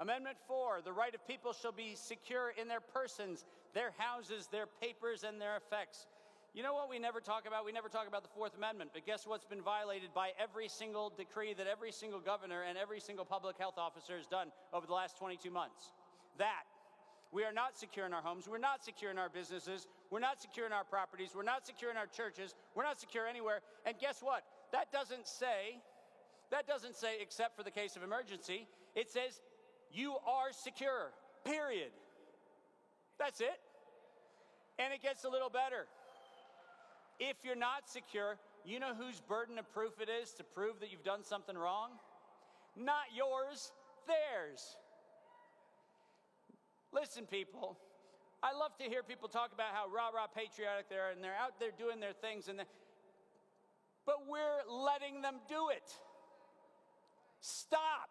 [0.00, 4.66] Amendment 4 the right of people shall be secure in their persons, their houses, their
[4.66, 6.06] papers, and their effects.
[6.54, 7.64] You know what we never talk about?
[7.64, 11.12] We never talk about the Fourth Amendment, but guess what's been violated by every single
[11.16, 14.92] decree that every single governor and every single public health officer has done over the
[14.92, 15.90] last 22 months?
[16.38, 16.62] That.
[17.32, 18.46] We are not secure in our homes.
[18.46, 19.88] We're not secure in our businesses.
[20.12, 21.30] We're not secure in our properties.
[21.34, 22.54] We're not secure in our churches.
[22.76, 23.58] We're not secure anywhere.
[23.84, 24.44] And guess what?
[24.70, 25.82] That doesn't say,
[26.52, 28.68] that doesn't say except for the case of emergency.
[28.94, 29.40] It says
[29.90, 31.10] you are secure,
[31.44, 31.90] period.
[33.18, 33.58] That's it.
[34.78, 35.88] And it gets a little better.
[37.18, 40.90] If you're not secure, you know whose burden of proof it is to prove that
[40.90, 41.90] you've done something wrong?
[42.76, 43.72] Not yours,
[44.06, 44.76] theirs.
[46.92, 47.78] Listen, people,
[48.42, 51.36] I love to hear people talk about how rah rah patriotic they are and they're
[51.36, 52.60] out there doing their things, and
[54.06, 55.90] but we're letting them do it.
[57.40, 58.10] Stop.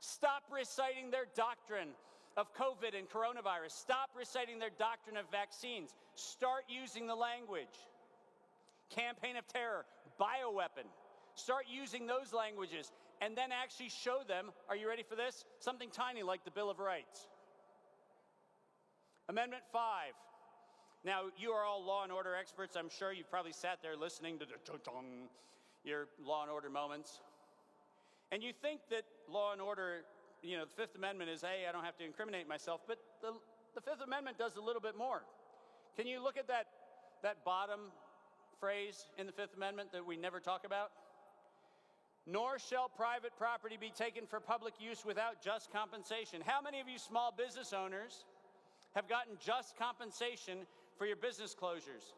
[0.00, 1.88] Stop reciting their doctrine
[2.36, 3.72] of COVID and coronavirus.
[3.72, 5.94] Stop reciting their doctrine of vaccines.
[6.14, 7.76] Start using the language.
[8.90, 9.84] Campaign of terror,
[10.20, 10.86] bioweapon.
[11.34, 15.44] Start using those languages and then actually show them are you ready for this?
[15.58, 17.28] Something tiny like the Bill of Rights.
[19.28, 19.82] Amendment 5.
[21.04, 22.76] Now, you are all law and order experts.
[22.76, 24.54] I'm sure you've probably sat there listening to the
[25.84, 27.20] your law and order moments.
[28.32, 30.02] And you think that law and order
[30.42, 33.32] you know, the Fifth Amendment is, hey, I don't have to incriminate myself, but the,
[33.74, 35.22] the Fifth Amendment does a little bit more.
[35.96, 36.66] Can you look at that,
[37.22, 37.92] that bottom
[38.60, 40.90] phrase in the Fifth Amendment that we never talk about?
[42.26, 46.42] Nor shall private property be taken for public use without just compensation.
[46.44, 48.24] How many of you small business owners
[48.94, 50.66] have gotten just compensation
[50.98, 52.14] for your business closures?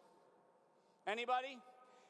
[1.07, 1.59] Anybody?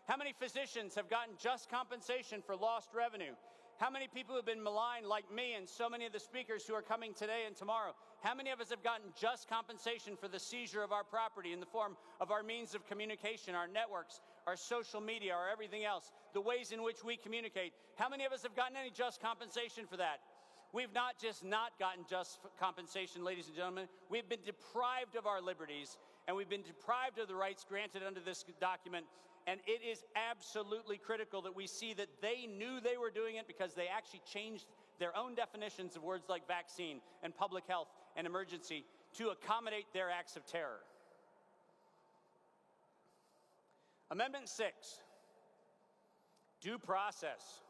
[0.07, 3.35] How many physicians have gotten just compensation for lost revenue?
[3.79, 6.75] How many people have been maligned like me and so many of the speakers who
[6.75, 7.95] are coming today and tomorrow?
[8.23, 11.61] How many of us have gotten just compensation for the seizure of our property in
[11.61, 16.11] the form of our means of communication, our networks, our social media, our everything else,
[16.35, 17.73] the ways in which we communicate?
[17.95, 20.19] How many of us have gotten any just compensation for that?
[20.73, 23.87] We've not just not gotten just compensation, ladies and gentlemen.
[24.11, 28.21] We've been deprived of our liberties and we've been deprived of the rights granted under
[28.21, 29.07] this document
[29.49, 33.47] and it is absolutely critical that we see that they knew they were doing it
[33.47, 34.67] because they actually changed
[34.99, 38.85] their own definitions of words like vaccine and public health and emergency
[39.17, 40.81] to accommodate their acts of terror.
[44.11, 44.75] Amendment 6
[46.61, 47.63] Due process.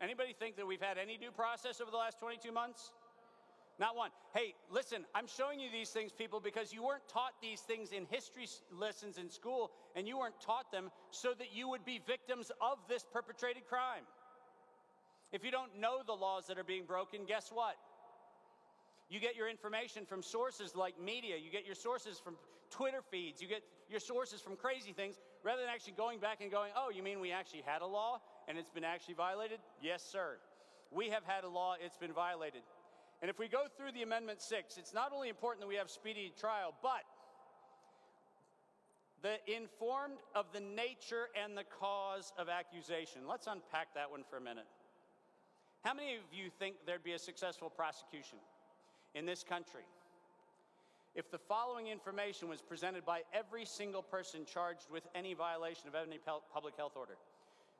[0.00, 2.92] Anybody think that we've had any due process over the last 22 months?
[3.78, 4.10] Not one.
[4.32, 8.06] Hey, listen, I'm showing you these things, people, because you weren't taught these things in
[8.06, 12.50] history lessons in school, and you weren't taught them so that you would be victims
[12.60, 14.04] of this perpetrated crime.
[15.30, 17.76] If you don't know the laws that are being broken, guess what?
[19.10, 22.36] You get your information from sources like media, you get your sources from
[22.70, 26.50] Twitter feeds, you get your sources from crazy things, rather than actually going back and
[26.50, 29.58] going, oh, you mean we actually had a law and it's been actually violated?
[29.80, 30.38] Yes, sir.
[30.90, 32.62] We have had a law, it's been violated.
[33.22, 35.90] And if we go through the Amendment 6, it's not only important that we have
[35.90, 37.02] speedy trial, but
[39.22, 43.22] the informed of the nature and the cause of accusation.
[43.28, 44.66] Let's unpack that one for a minute.
[45.82, 48.38] How many of you think there'd be a successful prosecution
[49.14, 49.84] in this country
[51.14, 55.94] if the following information was presented by every single person charged with any violation of
[55.94, 56.18] any
[56.52, 57.16] public health order?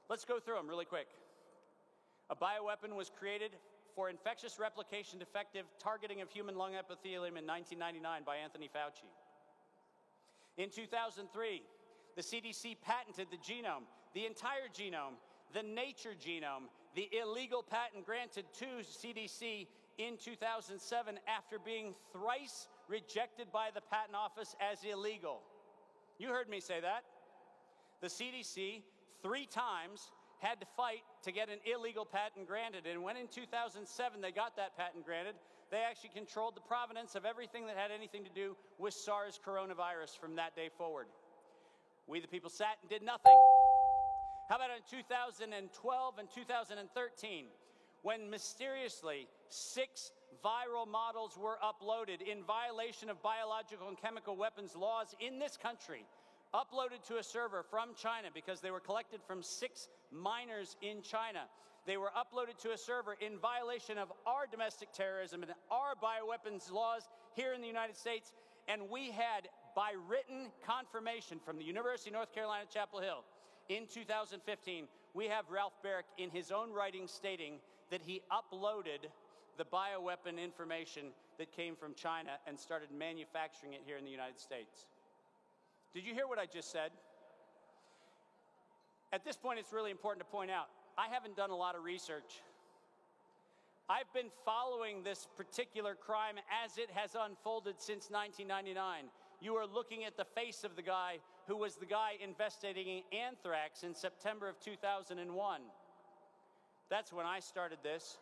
[0.09, 1.09] Let's go through them really quick.
[2.31, 3.51] A bioweapon was created
[3.97, 9.09] for infectious replication defective targeting of human lung epithelium in 1999 by Anthony Fauci.
[10.59, 11.63] In 2003,
[12.15, 15.17] the CDC patented the genome, the entire genome,
[15.55, 19.67] the nature genome, the illegal patent granted to CDC
[19.99, 25.41] in 2007 after being thrice rejected by the patent office as illegal.
[26.19, 27.05] You heard me say that.
[28.03, 28.83] The CDC,
[29.23, 32.87] three times, had to fight to get an illegal patent granted.
[32.87, 35.35] And when in 2007 they got that patent granted,
[35.71, 40.19] they actually controlled the provenance of everything that had anything to do with SARS coronavirus
[40.19, 41.07] from that day forward.
[42.07, 43.37] We, the people, sat and did nothing.
[44.49, 47.47] How about in 2012 and 2013,
[48.03, 50.13] when mysteriously six
[50.45, 56.07] viral models were uploaded in violation of biological and chemical weapons laws in this country?
[56.55, 61.45] Uploaded to a server from China because they were collected from six miners in China.
[61.87, 66.73] They were uploaded to a server in violation of our domestic terrorism and our bioweapons
[66.73, 67.03] laws
[67.35, 68.33] here in the United States.
[68.69, 73.25] And we had, by written confirmation from the University of North Carolina, Chapel Hill,
[73.69, 77.55] in 2015, we have Ralph Baric in his own writing stating
[77.91, 79.09] that he uploaded
[79.57, 81.07] the bioweapon information
[81.39, 84.87] that came from China and started manufacturing it here in the United States.
[85.95, 86.91] Did you hear what I just said?
[89.13, 90.67] At this point, it's really important to point out
[90.99, 92.43] I haven't done a lot of research.
[93.89, 99.05] I've been following this particular crime as it has unfolded since 1999.
[99.41, 103.85] You are looking at the face of the guy who was the guy investigating anthrax
[103.85, 105.61] in September of 2001.
[106.91, 108.19] That's when I started this.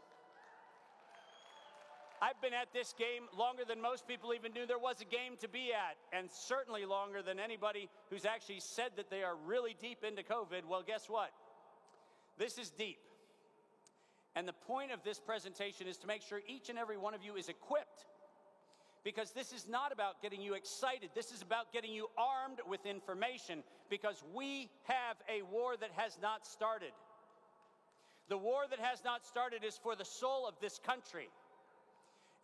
[2.24, 5.36] I've been at this game longer than most people even knew there was a game
[5.40, 9.76] to be at, and certainly longer than anybody who's actually said that they are really
[9.78, 10.64] deep into COVID.
[10.66, 11.28] Well, guess what?
[12.38, 12.96] This is deep.
[14.34, 17.22] And the point of this presentation is to make sure each and every one of
[17.22, 18.06] you is equipped.
[19.04, 21.10] Because this is not about getting you excited.
[21.14, 26.16] This is about getting you armed with information because we have a war that has
[26.22, 26.92] not started.
[28.30, 31.28] The war that has not started is for the soul of this country.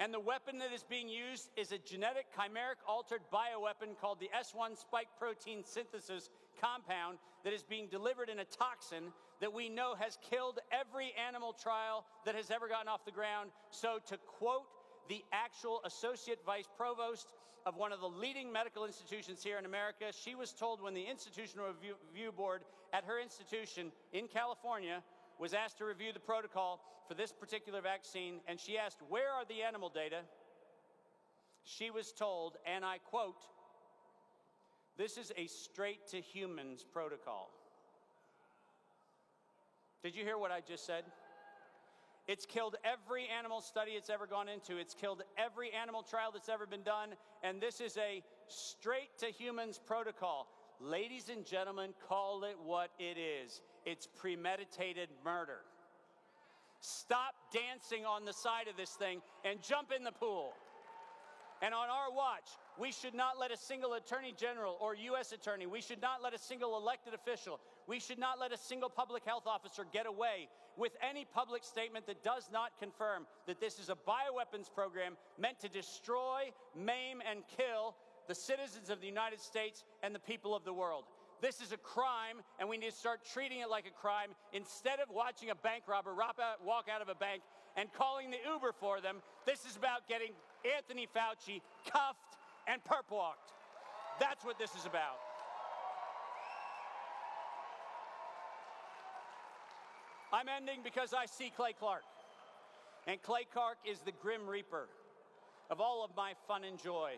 [0.00, 4.30] And the weapon that is being used is a genetic chimeric altered bioweapon called the
[4.34, 9.94] S1 spike protein synthesis compound that is being delivered in a toxin that we know
[9.94, 13.50] has killed every animal trial that has ever gotten off the ground.
[13.70, 14.64] So, to quote
[15.10, 17.34] the actual associate vice provost
[17.66, 21.04] of one of the leading medical institutions here in America, she was told when the
[21.04, 22.62] institutional review, board
[22.94, 25.02] at her institution in California
[25.40, 29.44] was asked to review the protocol for this particular vaccine, and she asked, Where are
[29.48, 30.20] the animal data?
[31.64, 33.42] She was told, and I quote,
[34.98, 37.50] This is a straight to humans protocol.
[40.02, 41.04] Did you hear what I just said?
[42.28, 44.76] It's killed every animal study it's ever gone into.
[44.76, 47.10] It's killed every animal trial that's ever been done.
[47.42, 50.46] And this is a straight to humans protocol.
[50.80, 55.60] Ladies and gentlemen, call it what it is it's premeditated murder.
[56.80, 60.52] Stop dancing on the side of this thing and jump in the pool.
[61.62, 65.32] And on our watch, we should not let a single attorney general or U.S.
[65.32, 68.88] attorney, we should not let a single elected official, we should not let a single
[68.88, 73.78] public health officer get away with any public statement that does not confirm that this
[73.78, 77.94] is a bioweapons program meant to destroy, maim, and kill
[78.30, 81.02] the citizens of the United States and the people of the world.
[81.42, 85.00] This is a crime, and we need to start treating it like a crime instead
[85.00, 87.42] of watching a bank robber walk out of a bank
[87.76, 89.16] and calling the Uber for them.
[89.46, 90.30] This is about getting
[90.76, 91.60] Anthony Fauci
[91.90, 93.50] cuffed and perp walked.
[94.20, 95.18] That's what this is about.
[100.32, 102.04] I'm ending because I see Clay Clark.
[103.08, 104.86] And Clay Clark is the grim reaper
[105.68, 107.14] of all of my fun and joy.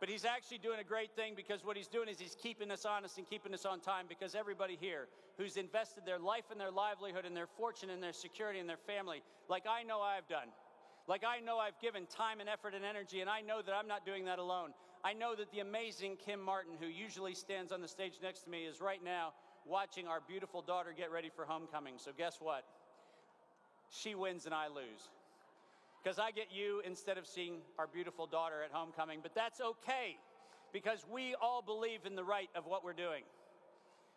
[0.00, 2.86] But he's actually doing a great thing because what he's doing is he's keeping us
[2.86, 6.70] honest and keeping us on time because everybody here who's invested their life and their
[6.70, 10.48] livelihood and their fortune and their security and their family, like I know I've done,
[11.06, 13.86] like I know I've given time and effort and energy, and I know that I'm
[13.86, 14.70] not doing that alone.
[15.04, 18.50] I know that the amazing Kim Martin, who usually stands on the stage next to
[18.50, 19.34] me, is right now
[19.66, 21.94] watching our beautiful daughter get ready for homecoming.
[21.98, 22.64] So, guess what?
[23.90, 25.10] She wins and I lose
[26.02, 29.20] because I get you instead of seeing our beautiful daughter at homecoming.
[29.22, 30.16] But that's okay
[30.72, 33.24] because we all believe in the right of what we're doing.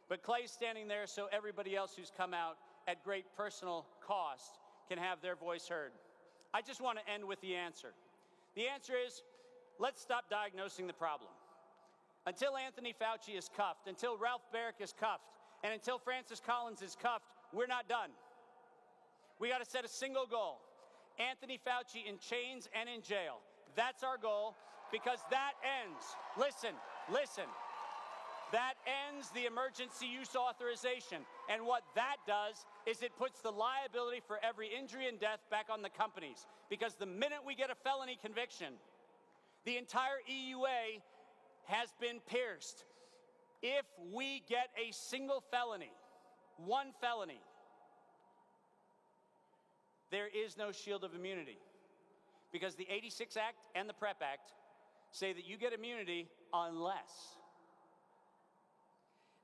[0.10, 2.58] But Clay's standing there so everybody else who's come out
[2.88, 5.92] at great personal cost can have their voice heard.
[6.54, 7.94] I just want to end with the answer.
[8.56, 9.24] The answer is
[9.80, 11.32] let's stop diagnosing the problem.
[12.26, 15.24] Until Anthony Fauci is cuffed, until Ralph Baric is cuffed,
[15.64, 18.12] and until Francis Collins is cuffed, we're not done.
[19.40, 20.60] We got to set a single goal
[21.20, 23.40] Anthony Fauci in chains and in jail.
[23.76, 24.56] That's our goal
[24.92, 26.06] because that ends,
[26.38, 26.76] listen,
[27.12, 27.50] listen,
[28.54, 31.26] that ends the emergency use authorization.
[31.50, 35.68] And what that does is it puts the liability for every injury and death back
[35.72, 36.46] on the companies.
[36.70, 38.74] Because the minute we get a felony conviction,
[39.66, 41.02] the entire EUA
[41.66, 42.86] has been pierced.
[43.64, 45.92] If we get a single felony,
[46.58, 47.42] one felony,
[50.14, 51.58] there is no shield of immunity
[52.52, 54.54] because the 86 Act and the PREP Act
[55.12, 57.38] say that you get immunity unless.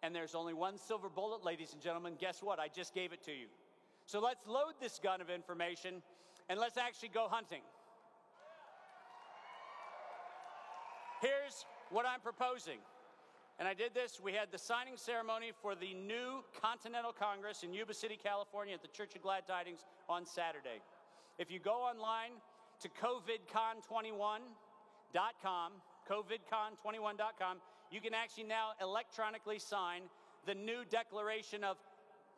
[0.04, 2.14] And there's only one silver bullet, ladies and gentlemen.
[2.20, 2.60] Guess what?
[2.60, 3.48] I just gave it to you.
[4.06, 6.04] So let's load this gun of information
[6.50, 7.62] and let's actually go hunting.
[11.20, 12.78] Here's what I'm proposing.
[13.60, 14.22] And I did this.
[14.24, 18.82] We had the signing ceremony for the new Continental Congress in Yuba City, California at
[18.82, 20.80] the Church of Glad Tidings on Saturday.
[21.38, 22.40] If you go online
[22.80, 25.72] to covidcon21.com,
[26.10, 27.58] covidcon21.com,
[27.92, 30.04] you can actually now electronically sign
[30.46, 31.76] the new Declaration of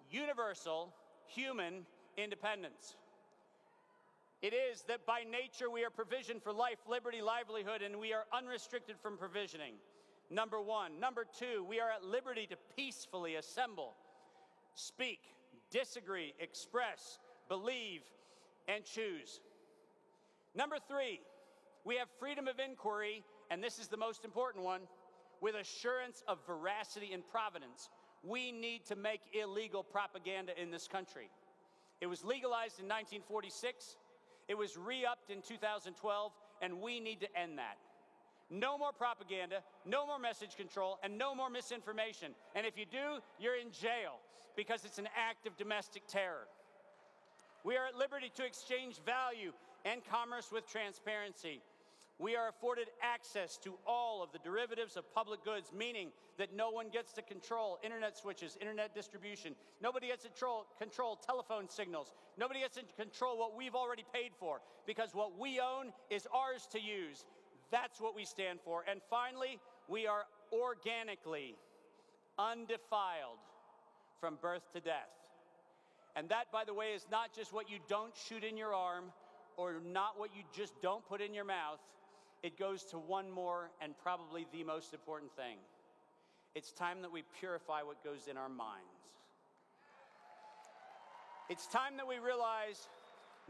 [0.10, 0.92] Universal
[1.28, 1.86] Human
[2.18, 2.96] Independence.
[4.42, 8.26] It is that by nature we are provisioned for life, liberty, livelihood, and we are
[8.34, 9.76] unrestricted from provisioning
[10.32, 11.00] number one.
[11.00, 13.94] Number two, we are at liberty to peacefully assemble,
[14.74, 15.20] speak,
[15.70, 18.02] disagree, express, believe,
[18.68, 19.42] and choose.
[20.56, 21.20] Number three,
[21.84, 24.82] we have freedom of inquiry, and this is the most important one,
[25.42, 27.90] with assurance of veracity and provenance.
[28.24, 31.30] We need to make illegal propaganda in this country.
[32.00, 33.98] It was legalized in 1946,
[34.48, 37.78] it was re upped in 2012, and we need to end that.
[38.52, 42.34] No more propaganda, no more message control, and no more misinformation.
[42.54, 44.20] And if you do, you're in jail
[44.58, 46.48] because it's an act of domestic terror.
[47.64, 49.54] We are at liberty to exchange value
[49.86, 51.62] and commerce with transparency.
[52.20, 56.70] We are afforded access to all of the derivatives of public goods, meaning that no
[56.70, 59.56] one gets to control internet switches, internet distribution.
[59.82, 62.12] Nobody gets to control, control telephone signals.
[62.38, 66.68] Nobody gets to control what we've already paid for because what we own is ours
[66.74, 67.26] to use.
[67.72, 68.84] That's what we stand for.
[68.90, 71.56] And finally, we are organically
[72.38, 73.40] undefiled
[74.20, 75.10] from birth to death.
[76.16, 79.06] And that, by the way, is not just what you don't shoot in your arm
[79.58, 81.80] or not what you just don't put in your mouth.
[82.44, 85.58] It goes to one more and probably the most important thing.
[86.54, 89.02] It's time that we purify what goes in our minds.
[91.50, 92.88] It's time that we realize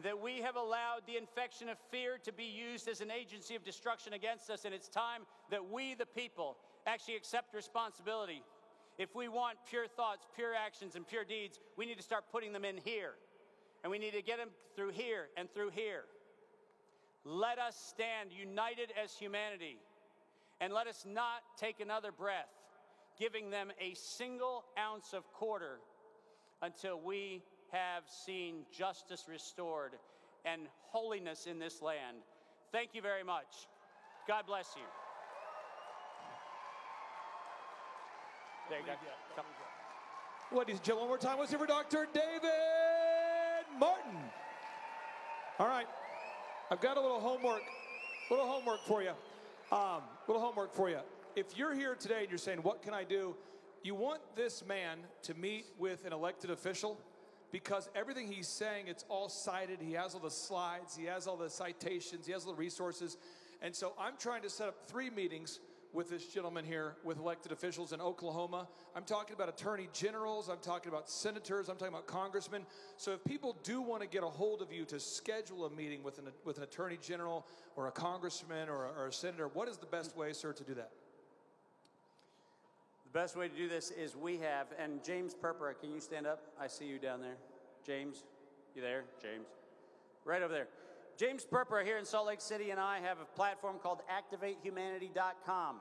[0.04, 3.64] that we have allowed the infection of fear to be used as an agency of
[3.64, 8.42] destruction against us, and it's time that we, the people, actually accept responsibility.
[8.98, 12.54] If we want pure thoughts, pure actions, and pure deeds, we need to start putting
[12.54, 13.14] them in here.
[13.84, 16.04] And we need to get them through here and through here.
[17.24, 19.78] Let us stand united as humanity,
[20.60, 22.50] and let us not take another breath,
[23.20, 25.80] giving them a single ounce of quarter
[26.62, 29.94] until we have seen justice restored
[30.46, 32.18] and holiness in this land.
[32.72, 33.68] Thank you very much.
[34.28, 34.84] God bless you.
[38.70, 40.58] There you go.
[40.58, 41.40] Ladies and gentlemen, one more time.
[41.40, 42.08] Let's hear for Dr.
[42.14, 44.18] David Martin.
[45.60, 45.88] All right.
[46.70, 47.64] I've got a little homework,
[48.30, 49.12] little homework for you.
[49.72, 51.00] Um, little homework for you.
[51.36, 53.36] If you're here today and you're saying, what can I do?
[53.84, 56.98] You want this man to meet with an elected official
[57.52, 59.80] because everything he's saying, it's all cited.
[59.82, 63.18] He has all the slides, he has all the citations, he has all the resources.
[63.62, 65.60] And so I'm trying to set up three meetings
[65.93, 68.68] with this gentleman here with elected officials in Oklahoma.
[68.95, 72.66] I'm talking about attorney generals, I'm talking about senators, I'm talking about congressmen.
[72.97, 76.02] So if people do want to get a hold of you to schedule a meeting
[76.02, 77.45] with an, with an attorney general
[77.76, 80.64] or a congressman or a, or a senator, what is the best way, sir, to
[80.64, 80.91] do that?
[83.12, 86.26] The best way to do this is we have, and James Perpera, can you stand
[86.26, 86.43] up?
[86.57, 87.36] I see you down there.
[87.86, 88.24] James,
[88.74, 89.03] you there?
[89.22, 89.47] James.
[90.24, 90.70] Right over there.
[91.18, 95.76] James Perpera here in Salt Lake City and I have a platform called ActivateHumanity.com.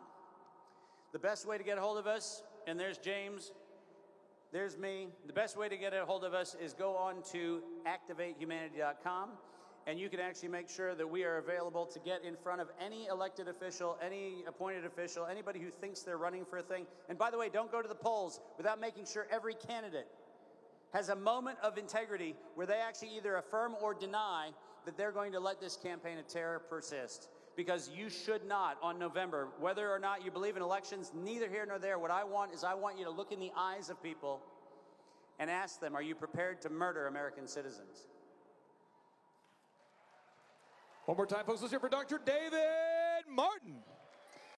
[1.13, 3.53] The best way to get a hold of us, and there's James,
[4.53, 5.11] there's me.
[5.29, 9.29] The best way to get a hold of us is go on to ActivateHumanity.com,
[9.87, 12.69] and you can actually make sure that we are available to get in front of
[12.85, 16.87] any elected official, any appointed official, anybody who thinks they're running for a thing.
[17.09, 20.07] And by the way, don't go to the polls without making sure every candidate
[20.93, 24.51] has a moment of integrity where they actually either affirm or deny
[24.85, 27.29] that they're going to let this campaign of terror persist.
[27.57, 31.67] Because you should not on November, whether or not you believe in elections, neither here
[31.67, 31.99] nor there.
[31.99, 34.41] What I want is I want you to look in the eyes of people
[35.39, 38.07] and ask them, Are you prepared to murder American citizens?
[41.11, 41.61] One more time, folks.
[41.61, 42.21] Let's hear for Dr.
[42.25, 43.83] David Martin.